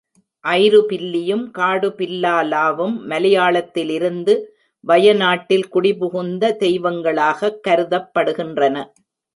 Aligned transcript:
ஐருபில்லியும், 0.45 1.43
காடுபில்லாலாவும் 1.57 2.95
மலையாளத்திலிருந்து 3.09 4.35
வயநாட்டில் 4.83 5.67
குடிபுகுந்த 5.73 6.55
தெய்வங்களாகக் 6.55 7.61
கருதப்படுகின்றன. 7.67 8.77